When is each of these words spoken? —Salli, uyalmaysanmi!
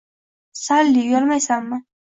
—Salli, 0.61 1.05
uyalmaysanmi! 1.05 1.83